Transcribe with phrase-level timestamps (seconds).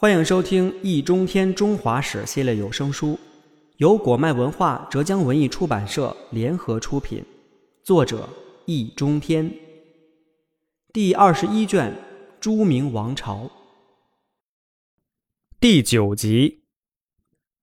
[0.00, 3.20] 欢迎收听《易中天中华史》系列有声书，
[3.76, 7.22] 由果麦文化、浙江文艺出版社联合出品，
[7.84, 8.26] 作者
[8.64, 9.54] 易中天。
[10.90, 11.92] 第二十一卷
[12.40, 13.44] 《朱明王朝》
[15.60, 16.62] 第九集：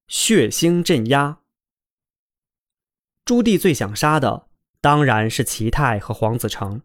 [0.07, 1.39] 血腥镇压。
[3.25, 4.47] 朱棣最想杀的
[4.79, 6.83] 当然是齐泰和黄子成，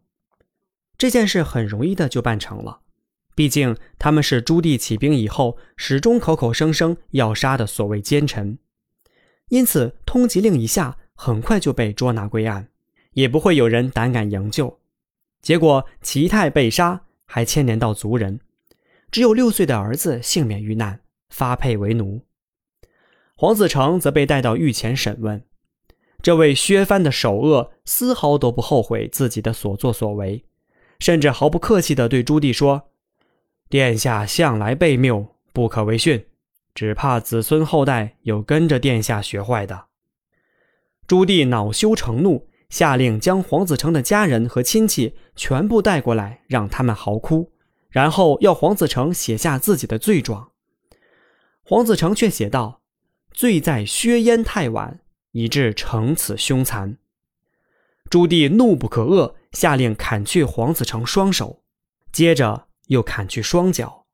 [0.96, 2.80] 这件事很容易的就办成了。
[3.34, 8.58] 毕竟他们是朱棣起兵以后始终口口声声要杀的所谓奸臣，
[9.48, 12.68] 因此通缉令一下，很快就被捉拿归案，
[13.12, 14.78] 也不会有人胆敢营救。
[15.40, 18.40] 结果齐泰被杀，还牵连到族人，
[19.10, 22.20] 只有六岁的儿子幸免遇难，发配为奴。
[23.34, 25.42] 黄子成则被带到御前审问，
[26.20, 30.44] 这位削藩的首恶丝毫都不后悔自己的所作所为，
[31.00, 32.90] 甚至毫不客气地对朱棣说。
[33.72, 36.26] 殿下向来悖谬，不可为训，
[36.74, 39.86] 只怕子孙后代有跟着殿下学坏的。
[41.06, 47.50] 朱棣恼羞成怒，下令将黄子成的家人和亲戚全部带过来，让他们嚎哭，
[47.88, 50.50] 然后要黄子成写下自己的罪状。
[51.62, 52.82] 黄子成却写道
[53.32, 56.98] ：“罪在削烟太晚，以致成此凶残。”
[58.10, 61.62] 朱棣怒不可遏，下令砍去黄子成双手，
[62.12, 62.66] 接着。
[62.86, 64.06] 又砍去双脚，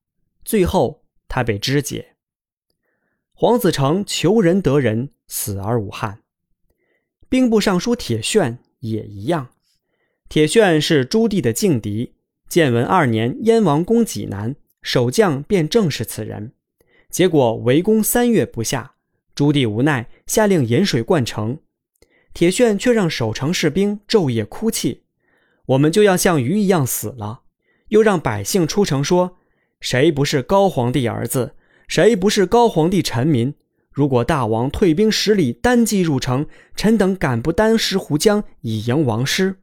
[0.44, 2.16] 最后他被肢解。
[3.32, 6.22] 黄子成求仁得仁，死而无憾。
[7.28, 9.50] 兵部尚书铁铉也一样。
[10.28, 12.14] 铁铉是朱棣的劲敌。
[12.48, 16.54] 建文二年，燕王攻济南，守将便正是此人。
[17.10, 18.94] 结果围攻三月不下，
[19.34, 21.58] 朱棣无奈，下令引水灌城。
[22.32, 25.04] 铁铉却让守城士兵昼夜哭泣
[25.66, 27.42] ：“我们就要像鱼一样死了。”
[27.88, 29.38] 又让百姓出城说
[29.80, 31.54] ：“谁不是高皇帝儿子？
[31.86, 33.54] 谁不是高皇帝臣民？
[33.90, 39.56] 如果大王退兵十里，单骑入城，臣等敢不单石湖江以迎王师？”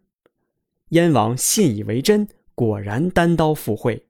[0.90, 4.08] 燕王信以为真，果然单刀赴会。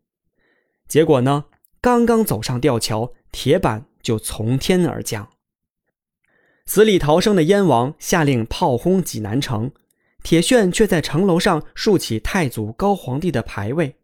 [0.88, 1.46] 结果呢？
[1.82, 5.30] 刚刚走上吊桥，铁板就从天而降。
[6.66, 9.72] 死里逃生的燕王下令炮轰济南城，
[10.24, 13.98] 铁铉却在城楼上竖起太祖高皇帝的牌位。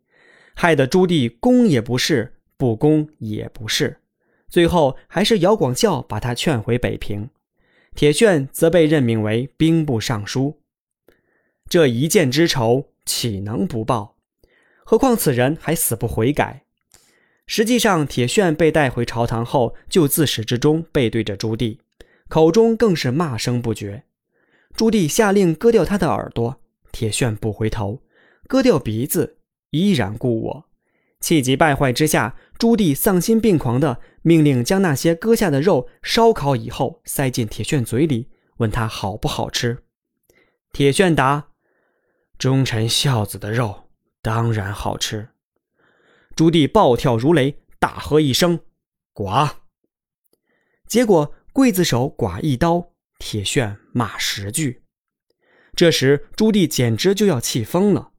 [0.53, 3.97] 害得朱棣攻也不是，不攻也不是，
[4.47, 7.29] 最后还是姚广孝把他劝回北平。
[7.95, 10.61] 铁铉则被任命为兵部尚书。
[11.67, 14.16] 这一箭之仇，岂能不报？
[14.84, 16.63] 何况此人还死不悔改。
[17.47, 21.79] 实际上，铁铉被带回朝堂后，就自始至终背对着朱棣，
[22.29, 24.03] 口中更是骂声不绝。
[24.73, 26.61] 朱棣下令割掉他的耳朵，
[26.94, 28.01] 铁铉不回头；
[28.47, 29.38] 割掉鼻子。
[29.72, 30.66] 依然故我，
[31.20, 39.84] 气急败坏之下，朱棣丧心病狂地命令将那些割下的肉烧烤以后塞进铁铉嘴里，问他好不好吃。
[40.74, 41.50] 铁铉答
[42.38, 43.90] ：“忠臣孝子的肉
[44.22, 45.30] 当然好吃。”
[46.36, 48.59] 朱棣暴跳如雷，大喝一声
[49.14, 49.58] ：“剐！”
[50.88, 54.84] 结果刽子手剐一刀，铁铉骂十句。
[55.76, 58.10] 这时朱棣简直就要气疯了。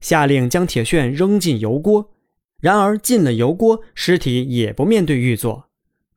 [0.00, 2.10] 下令将铁铉扔进油锅，
[2.60, 5.68] 然而进了油锅，尸体也不面对玉座。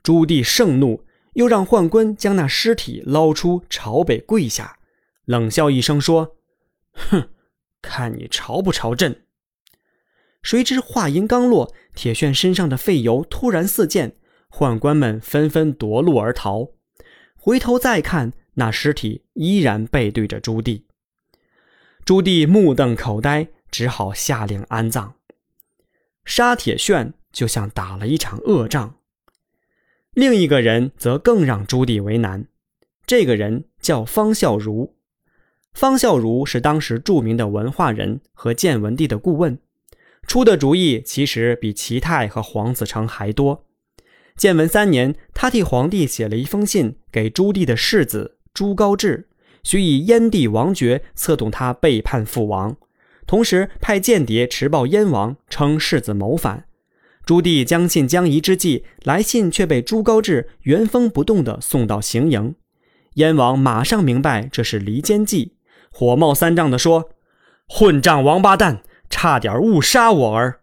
[0.02, 4.80] 朱棣盛怒，又让宦官将那尸体捞出，朝北跪下，
[5.26, 6.36] 冷笑一声说
[6.92, 7.30] ：“哼，
[7.82, 9.22] 看你朝不朝朕。”
[10.44, 14.16] 谁知话音刚落，铁铉身上的废油突然四溅，
[14.50, 16.70] 宦官们纷纷夺路而逃。
[17.36, 20.84] 回头再看，那尸体依然背对着朱棣。
[22.06, 23.50] 朱棣目瞪口呆。
[23.74, 25.16] 只好下令安葬。
[26.24, 28.98] 沙铁铉就像打了一场恶仗。
[30.14, 32.46] 另一个人则更让朱棣为难。
[33.08, 34.92] 这个人叫方孝孺。
[35.74, 39.58] 方孝孺是当时著名的文化人和建文帝的顾问，
[40.28, 43.66] 出的主意其实比齐泰和黄子成还多。
[44.38, 49.26] 建文三年，他替皇帝写了一封信给朱棣的世子朱高炽，
[49.64, 52.78] 许以燕帝王爵，策动他背叛父王。
[53.26, 56.66] 同时派间谍持报燕王，称世子谋反。
[57.26, 62.56] 朱棣将信将疑之际，来信却被朱高炽原封不动地送到行营。
[63.14, 65.56] 燕王马上明白这是离间计，
[65.90, 67.12] 火冒三丈地说
[67.70, 70.62] ：“混账王八蛋，差点误杀我儿！”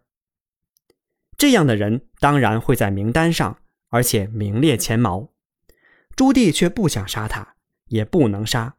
[1.38, 3.56] 这样的人当然会在名单上，
[3.88, 5.30] 而且名列前茅。
[6.14, 7.54] 朱棣却不想杀他，
[7.86, 8.74] 也不能杀。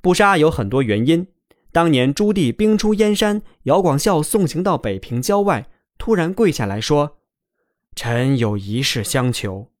[0.00, 1.26] 不杀有很多原因。
[1.74, 5.68] 当年朱棣兵出燕山，姚广孝送行到北平郊外，
[5.98, 7.18] 突然跪下来说
[7.96, 9.72] ：“臣有一事相求。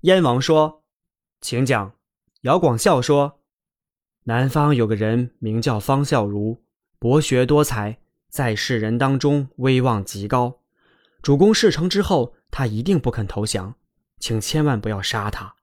[0.00, 0.82] 燕王说
[1.40, 1.92] ：“请讲。”
[2.42, 3.38] 姚广孝说
[4.26, 6.58] ：“南方有个人名叫方孝孺，
[6.98, 10.58] 博学多才，在世人当中威望极高。
[11.22, 13.76] 主公事成之后，他一定不肯投降，
[14.18, 15.54] 请千万不要杀他。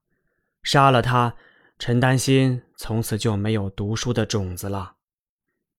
[0.64, 1.36] 杀了他，
[1.78, 4.94] 臣担心从此就没有读书的种子了。”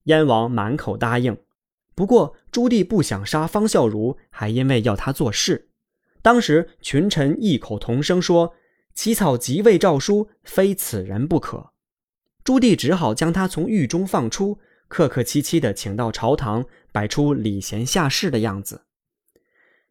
[0.07, 1.37] 燕王满口答应。
[1.95, 5.69] 不过朱棣不想杀方孝孺，还因为要他做事。
[6.21, 8.55] 当时群臣异口同声说。
[8.97, 11.73] 起草即位诏书，非此人不可。
[12.43, 14.59] 朱棣只好将他从狱中放出，
[14.89, 18.87] 客客气气地请到朝堂，摆出礼贤下士的样子。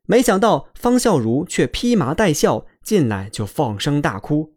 [0.07, 4.56] 没想到方孝孺却披麻戴孝进来，就放声大哭。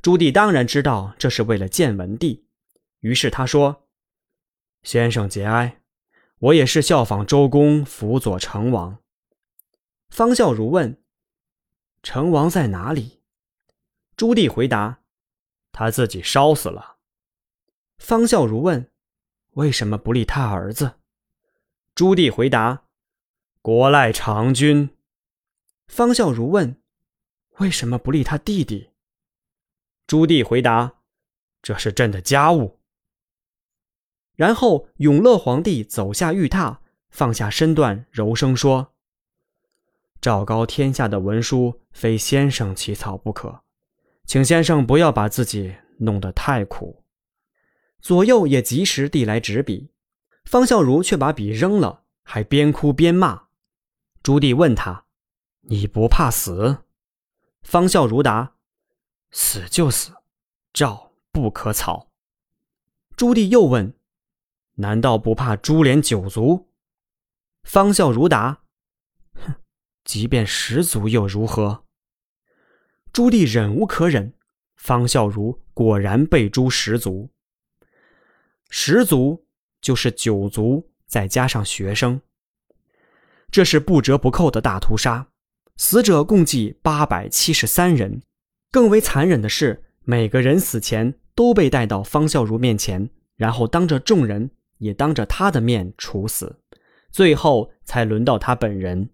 [0.00, 2.46] 朱棣当然知道这是为了见文帝，
[3.00, 3.85] 于是他说
[4.86, 5.80] ：“先生节哀，
[6.38, 9.02] 我也是效仿周公辅佐成王。”
[10.10, 11.02] 方孝孺问
[12.04, 13.20] ：“成王在哪里？”
[14.16, 15.00] 朱棣回答
[15.72, 16.98] ：“他自己烧死了。”
[17.98, 18.88] 方孝孺问
[19.54, 21.00] ：“为什么不立他儿子？”
[21.96, 22.84] 朱棣回答
[23.60, 24.90] ：“国赖长君。”
[25.88, 26.80] 方孝孺问
[27.58, 28.90] ：“为什么不立他弟弟？”
[30.06, 31.00] 朱棣回答
[31.60, 32.78] ：“这是朕的家务。”
[34.36, 36.78] 然后永乐皇帝走下御榻，
[37.10, 38.92] 放下身段，柔声说
[40.20, 43.62] ：“昭告天下的文书，非先生起草不可。”
[44.26, 47.04] 请先生不要把自己弄得太苦。
[48.00, 49.90] 左右也及时递来纸笔，
[50.44, 53.44] 方孝孺却把笔扔了，还边哭边骂。
[54.22, 55.04] 朱棣问他
[55.68, 56.78] ：“你不怕死？”
[57.62, 58.56] 方孝孺答
[59.30, 60.12] ：“死就死，
[60.72, 62.10] 诏不可草。”
[63.16, 63.94] 朱棣又问
[64.76, 66.70] ：“难道不怕株连九族？”
[67.64, 68.62] 方孝孺答
[69.34, 69.54] ：“哼，
[70.04, 71.84] 即便十族又如何？”
[73.12, 74.34] 朱棣忍无可忍，
[74.76, 77.30] 方孝孺果然被诛十族。
[78.68, 79.46] 十族
[79.80, 82.20] 就是九族再加上学生，
[83.50, 85.28] 这是不折不扣的大屠杀，
[85.76, 88.22] 死者共计八百七十三人。
[88.70, 96.56] 更为残忍的是，每个人死前都被带到方孝孺面前，然后当着众人也当着他的面处死，
[97.10, 99.10] 最后才轮到他本人。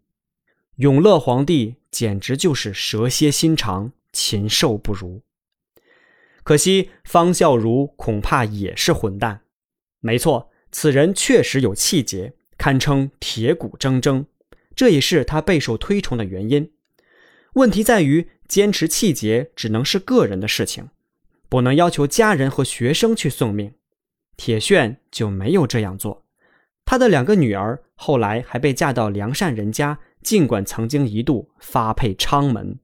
[0.76, 1.76] 永乐皇帝。
[1.92, 5.20] 简直就是蛇蝎心肠，禽兽不如。
[6.42, 9.42] 可惜方孝孺恐怕也是混蛋。
[10.00, 14.24] 没错，此人确实有气节，堪称铁骨铮铮，
[14.74, 16.72] 这也是他备受推崇的原因。
[17.56, 20.88] 问题在于，坚持气节只能是个人的事情，
[21.50, 23.74] 不能要求家人和学生去送命。
[24.36, 26.24] 铁铉就没有这样做，
[26.84, 29.98] 他的两个女儿后来还被嫁到良善人家。
[30.22, 32.78] 尽管曾经一度发配昌门，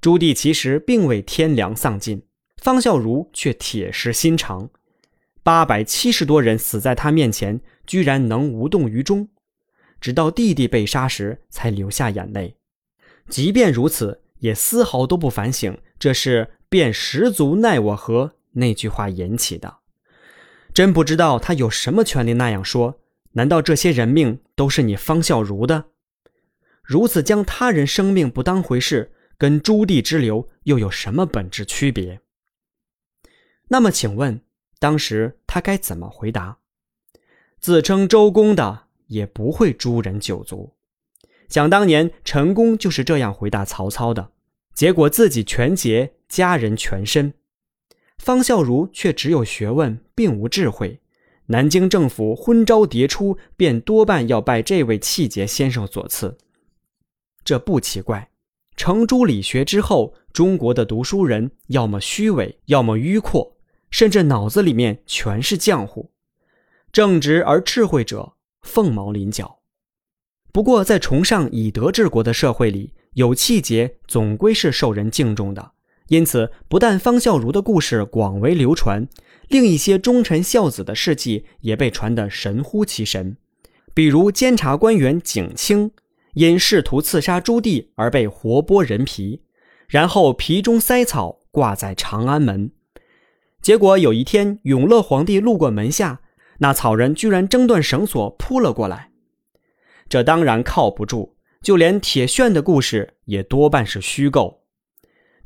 [0.00, 2.22] 朱棣其实并未天良丧尽，
[2.56, 4.70] 方孝孺却铁石心肠。
[5.42, 9.28] 八百七十多人死在他面前，居然能无动于衷，
[10.00, 12.56] 直到弟弟被杀时才流下眼泪。
[13.28, 19.79] 即便如此，也丝毫都不反省这是“便十足奈我何”那句话引起的。
[20.80, 23.02] 真不知道他有什么权利那样说？
[23.32, 25.90] 难道这些人命都是你方孝孺的？
[26.82, 32.22] 如此将他人生命不当回事，跟朱棣之流又有什么本质区别？
[33.68, 34.40] 那么，请问
[34.78, 36.60] 当时他该怎么回答？
[37.58, 40.72] 自称周公的也不会诛人九族。
[41.50, 44.32] 想当年，陈宫就是这样回答曹操的，
[44.72, 47.34] 结果自己全节，家人全身。
[48.20, 51.00] 方孝孺却只有学问，并无智慧。
[51.46, 56.36] 南京政府昏招迭出，便多半要拜这位气节先生所赐。
[57.42, 58.30] 这不奇怪，
[58.76, 63.56] 程朱理学之后，中国的读书人要么虚伪，要么迂阔，
[63.90, 66.10] 甚至脑子里面全是浆糊。
[66.92, 69.60] 正直而智慧者凤毛麟角。
[70.52, 75.72] 不过，在崇尚以德治国的社会里，有气节总归是受人敬重的。
[76.10, 79.08] 因此，不但方孝孺的故事广为流传，
[79.48, 83.36] 另一些忠臣孝子的事迹也被传得神乎其神，
[83.94, 85.92] 比如监察官员景清。
[86.34, 89.42] 因试图刺杀朱棣而被活剥人皮，
[89.88, 92.70] 然后皮中塞草挂在长安门。
[93.60, 96.20] 结果有一天，永乐皇帝路过门下，
[96.58, 99.10] 那草人居然挣断绳索扑了过来。
[100.08, 104.59] 这当然靠不住，就连铁铉的故事也多半是虚构。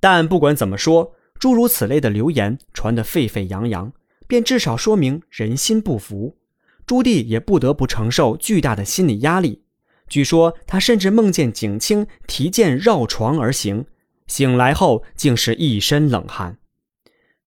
[0.04, 3.90] 但不管怎么说诸如此类的流言传得沸沸扬扬
[4.26, 6.36] 便至少说明人心不服
[6.84, 9.64] 朱棣也不得不承受巨大的心理压力。
[10.06, 13.86] 据说他甚至梦见景清提剑绕床而行
[14.26, 16.58] 醒来后竟是一身冷汗。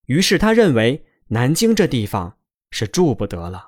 [0.07, 2.37] 于是他认为南京这地方
[2.71, 3.66] 是住不得了。